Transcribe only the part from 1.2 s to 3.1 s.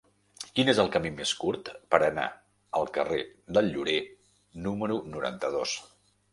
curt per anar al